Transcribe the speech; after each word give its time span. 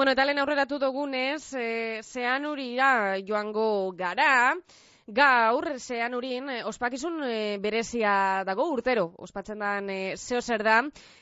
Bueno, 0.00 0.12
eta 0.16 0.24
lehen 0.24 0.38
aurreratu 0.40 0.78
dugunez, 0.80 1.52
e, 1.54 2.00
zean 2.02 2.46
urira 2.48 3.18
joango 3.22 3.92
gara, 3.92 4.56
gaur 5.10 5.66
zean 5.78 6.14
urin 6.14 6.48
e, 6.50 6.60
ospakizun 6.64 7.22
e, 7.26 7.58
berezia 7.58 8.44
dago 8.46 8.68
urtero, 8.70 9.10
ospatzen 9.18 9.58
dan 9.58 9.90
e, 9.90 10.16
zeo 10.16 10.40
zer 10.40 10.62
da, 10.62 10.80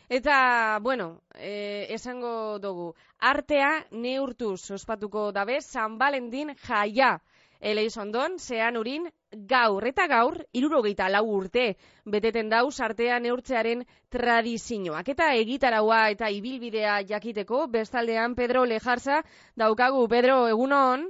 eta, 0.09 0.79
bueno, 0.83 1.23
e, 1.35 1.87
esango 1.97 2.59
dugu, 2.61 2.93
artea 3.19 3.71
neurtuz 3.91 4.71
ospatuko 4.77 5.31
dabe 5.33 5.61
San 5.63 5.99
Valentin 5.99 6.55
jaia, 6.67 7.19
Eleizondon, 7.61 8.39
zean 8.39 8.77
urin, 8.79 9.09
gaur 9.51 9.87
eta 9.89 10.07
gaur, 10.07 10.37
irurogeita 10.55 11.09
lau 11.11 11.25
urte, 11.27 11.73
beteten 12.07 12.49
dau 12.53 12.71
sartea 12.71 13.19
neurtzearen 13.19 13.83
tradizioak. 14.15 15.09
Eta 15.09 15.33
egitaraua 15.35 16.05
eta 16.15 16.31
ibilbidea 16.31 17.01
jakiteko, 17.09 17.67
bestaldean 17.67 18.37
Pedro 18.39 18.65
Lejarza 18.65 19.25
daukagu. 19.57 20.07
Pedro, 20.09 20.45
egunon? 20.47 21.09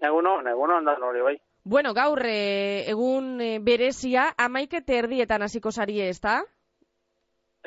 Egunon, 0.00 0.52
egunon 0.52 0.84
da 0.84 0.98
hori 1.00 1.24
bai. 1.24 1.38
Bueno, 1.64 1.92
gaur 1.94 2.22
e, 2.24 2.88
egun 2.90 3.40
e, 3.40 3.58
berezia, 3.60 4.30
amaike 4.38 4.80
terdietan 4.86 5.42
hasiko 5.44 5.70
sari 5.70 6.00
ez 6.00 6.18
da? 6.20 6.40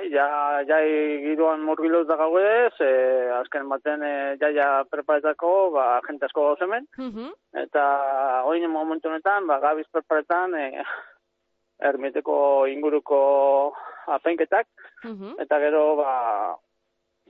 Ja, 0.10 0.26
ja 0.66 0.80
giroan 1.22 1.62
murgiluz 1.62 2.08
da 2.10 2.16
gauez, 2.18 2.74
e, 2.82 2.90
azken 3.38 3.70
baten 3.70 4.02
e, 4.04 4.14
ja, 4.42 4.50
ja 4.50 4.70
preparetako, 4.90 5.52
ba, 5.76 5.86
jente 6.08 6.26
asko 6.26 6.48
gauz 6.48 6.62
hemen, 6.66 6.88
Mhm. 6.98 7.30
eta 7.66 7.84
oin 8.50 8.66
momentu 8.72 9.10
honetan, 9.10 9.46
ba, 9.48 9.60
gabiz 9.60 9.86
preparetan, 9.92 10.56
e, 10.56 10.84
ermiteko 11.80 12.66
inguruko 12.68 13.74
apenketak, 14.08 14.68
Mhm. 15.04 15.36
eta 15.46 15.60
gero, 15.60 15.96
ba, 16.02 16.58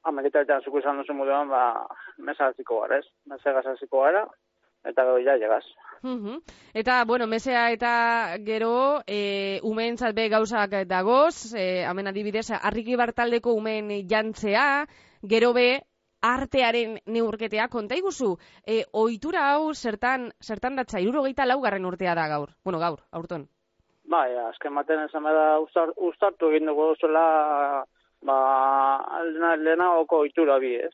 amaketaetan 0.04 0.62
zuko 0.64 0.80
izan 0.80 0.98
duzu 0.98 1.14
moduan, 1.14 1.50
ba, 1.50 1.86
mesa 2.18 2.54
gara, 2.56 2.98
ez? 3.00 3.06
Mesa 3.26 3.52
gara, 3.52 4.26
eta 4.84 5.06
ja, 5.26 5.38
llegaz. 5.38 5.64
Mhm. 6.04 6.42
Eta, 6.74 7.06
bueno, 7.06 7.28
mesea 7.28 7.72
eta 7.72 8.36
gero, 8.46 9.02
e, 9.08 9.60
umeentzat 9.64 10.16
be 10.16 10.28
gauzak 10.30 10.84
dagoz, 10.88 11.54
e, 11.56 11.84
hemen 11.88 12.08
adibidez, 12.08 12.50
harriki 12.52 12.96
bartaldeko 12.96 13.54
umeen 13.54 13.90
jantzea, 14.10 14.86
gero 15.24 15.54
be, 15.54 15.82
artearen 16.24 17.00
neurketea, 17.06 17.68
konta 17.68 17.96
iguzu, 17.96 18.38
e, 18.66 18.84
ohitura 18.92 19.50
hau 19.54 19.74
zertan, 19.74 20.32
zertan 20.42 20.76
datza, 20.80 21.00
irurogeita 21.04 21.46
laugarren 21.46 21.86
urtea 21.86 22.16
da 22.16 22.28
gaur. 22.28 22.56
Bueno, 22.64 22.80
gaur, 22.80 23.04
aurton. 23.12 23.48
Bai, 24.04 24.36
azken 24.50 24.76
baten 24.76 25.06
esan 25.06 25.24
da 25.24 25.60
ustar, 25.64 25.92
ustartu 25.96 26.50
egin 26.52 26.68
dugu 26.68 26.94
zuela 27.00 27.86
ba, 28.24 28.38
lehena, 29.24 29.56
lehenagoko 29.56 30.24
ohitura 30.24 30.60
bi, 30.60 30.76
ez? 30.76 30.94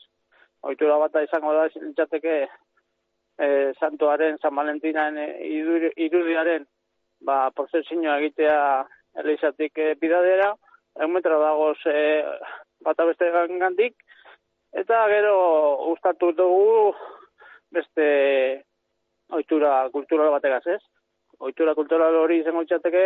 Ohitura 0.62 0.98
bata 1.02 1.24
izango 1.24 1.54
da, 1.54 1.68
litzateke 1.76 2.48
e, 3.40 3.74
santuaren, 3.80 4.38
San 4.42 4.56
Valentinaren 4.56 5.18
e, 5.18 5.28
idur- 5.48 5.94
irudiaren 5.96 6.68
ba, 7.26 7.50
prozesioa 7.56 8.18
egitea 8.20 8.60
elizatik 9.24 9.78
e, 9.78 9.94
bidadera, 10.02 10.54
egun 11.00 11.16
metro 11.16 11.40
dagoz 11.42 11.78
e, 11.88 11.98
bata 12.84 13.06
beste 13.08 13.32
gandik, 13.32 13.96
eta 14.74 15.06
gero 15.12 15.36
ustartu 15.92 16.32
dugu 16.38 16.94
beste 17.72 18.08
ohitura 19.32 19.90
kultural 19.94 20.32
bategaz, 20.36 20.66
ez? 20.68 20.82
ohitura 21.40 21.76
kultural 21.76 22.16
hori 22.20 22.42
izango 22.42 22.66
litzateke 22.66 23.04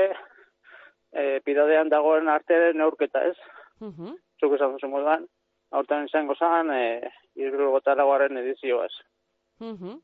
e, 1.14 1.40
pidadean 1.46 1.90
dagoen 1.90 2.30
artearen 2.32 2.80
neurketa, 2.82 3.22
ez? 3.30 3.38
Mhm. 3.80 4.16
Zuk 4.42 4.56
esan 4.58 4.74
duzu 4.74 4.90
moduan, 4.90 5.28
aurten 5.72 6.08
izango 6.08 6.36
zen, 6.36 6.72
e, 6.74 7.12
irurgotaragoaren 7.36 8.42
edizioa, 8.42 8.88
ez? 8.90 8.96
Mhm. 9.62 10.00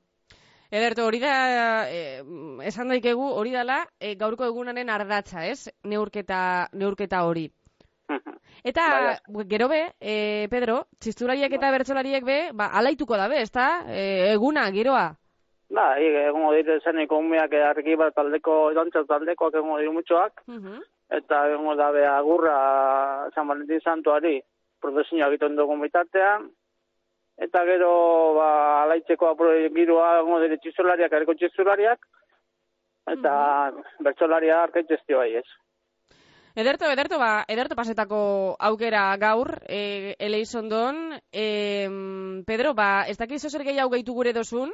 Ederto, 0.71 1.05
hori 1.07 1.17
da, 1.19 1.89
eh, 1.89 2.21
esan 2.69 2.91
daikegu, 2.93 3.25
hori 3.41 3.51
dala, 3.51 3.79
eh, 3.99 4.13
gaurko 4.15 4.45
egunaren 4.45 4.89
ardatza, 4.89 5.47
ez? 5.47 5.71
Neurketa, 5.83 6.69
neurketa 6.73 7.23
hori. 7.25 7.47
Eta, 8.63 8.83
gero 9.47 9.67
be, 9.69 9.79
eh, 9.99 10.47
Pedro, 10.51 10.83
txistulariak 10.99 11.53
eta 11.53 11.71
bertsolariek 11.71 12.25
be, 12.25 12.37
ba, 12.53 12.67
alaituko 12.81 13.17
dabe, 13.17 13.41
ez 13.41 13.51
da? 13.51 13.83
Eh, 13.87 14.33
eguna, 14.33 14.69
giroa. 14.71 15.15
Ba, 15.69 15.87
egongo 16.01 16.53
dire 16.53 16.79
zeniko 16.81 17.17
umeak 17.17 17.53
argi 17.53 17.95
bat 17.95 18.13
taldeko, 18.13 18.71
dantzat 18.73 19.07
taldekoak 19.07 19.55
egongo 19.55 19.77
diru 19.79 19.93
mutxoak, 19.93 20.41
eta 21.09 21.43
egongo 21.49 21.75
dabe 21.75 22.05
agurra 22.05 23.29
San 23.33 23.47
Valentin 23.47 23.81
Santuari 23.81 24.39
prozesioa 24.81 25.29
egiten 25.29 25.55
dugun 25.55 25.81
bitartean, 25.81 26.49
eta 27.39 27.63
gero 27.65 27.91
ba, 28.35 28.49
alaitzeko 28.83 29.33
giroa 29.75 30.19
egongo 30.19 30.41
dire 30.43 30.57
txizulariak, 30.57 31.13
erko 31.21 31.33
txizulariak, 31.39 31.99
eta 33.09 33.33
bertsolaria 34.05 34.61
arkaiteztio 34.63 35.17
bai 35.17 35.35
ez. 35.39 35.47
Ederto, 36.59 36.89
ederto, 36.91 37.19
ba, 37.21 37.45
ederto 37.47 37.75
pasetako 37.77 38.55
aukera 38.59 39.15
gaur, 39.21 39.61
e, 39.69 40.15
Eleizondon, 40.19 41.13
e, 41.31 41.45
Pedro, 42.45 42.73
ba, 42.75 43.05
ez 43.07 43.17
dakizu 43.17 43.49
zer 43.49 43.63
gehiago 43.63 43.93
gehitu 43.93 44.13
gure 44.17 44.33
dozun? 44.33 44.73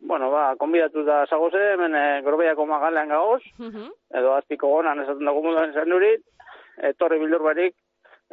Bueno, 0.00 0.30
ba, 0.32 0.56
konbidatu 0.58 1.04
da 1.04 1.22
zagoze, 1.30 1.60
hemen 1.74 1.94
e, 1.94 2.22
grobeiako 2.26 2.66
magalean 2.66 3.08
gagoz, 3.08 3.42
Mhm. 3.58 3.86
edo 4.18 4.34
azpiko 4.34 4.68
gonan 4.68 5.00
esaten 5.04 5.24
dugu 5.24 5.42
moduan 5.44 5.70
esan 5.70 5.88
durit, 5.88 6.24
etorri 6.90 7.20
bildur 7.20 7.42
barik, 7.42 7.76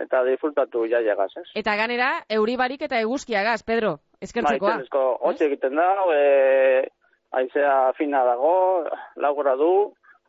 eta 0.03 0.23
disfrutatu 0.27 0.85
ja 0.89 1.01
llegaz, 1.01 1.31
ez? 1.37 1.47
Eta 1.61 1.75
ganera, 1.79 2.11
euribarik 2.29 2.81
eta 2.87 2.99
eguzkiagaz, 3.03 3.61
Pedro, 3.67 3.97
eskertzekoa. 4.21 4.67
Ba, 4.67 4.73
itzenezko 4.81 5.03
hotxe 5.29 5.47
egiten 5.47 5.77
da, 5.79 5.87
e, 6.15 6.89
aizea 7.41 7.93
fina 7.97 8.23
dago, 8.27 8.55
lau 9.15 9.33
gradu, 9.39 9.71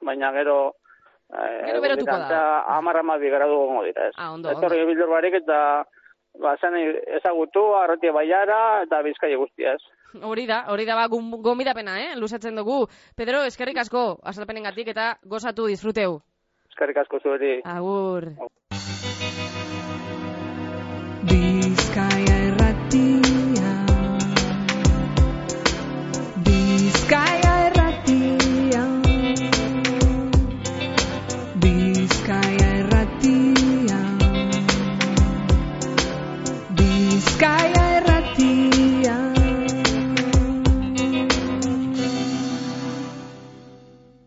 baina 0.03 0.33
gero... 0.37 0.61
E, 1.33 1.43
Gero 1.65 1.81
berotuko 1.81 2.19
da. 2.29 2.43
Amar 2.77 2.99
amabi 3.01 3.31
gradu 3.33 3.57
gongo 3.57 3.87
dira, 3.87 4.11
ez? 4.11 4.15
Ah, 4.21 4.33
ondo, 4.35 4.53
Etorri 4.53 4.85
bildur 4.85 5.09
barik 5.09 5.39
eta 5.41 5.59
ba, 6.41 6.57
zan 6.61 6.77
ezagutu, 7.19 7.65
arrotia 7.79 8.13
baiara, 8.13 8.83
eta 8.87 9.01
bizkai 9.07 9.35
guztia, 9.41 9.77
ez? 9.79 10.03
Hori 10.29 10.45
da, 10.47 10.67
hori 10.69 10.85
da 10.85 10.97
ba 10.99 11.07
gomidapena, 11.09 11.97
eh? 12.03 12.11
Luzatzen 12.21 12.59
dugu. 12.61 12.85
Pedro, 13.17 13.47
eskerrik 13.49 13.81
asko, 13.81 14.19
azalpenengatik 14.29 14.93
eta 14.93 15.15
gozatu 15.25 15.67
disfruteu. 15.71 16.21
Eskerrik 16.69 17.01
asko 17.05 17.21
zuheri. 17.21 17.61
Agur. 17.65 18.29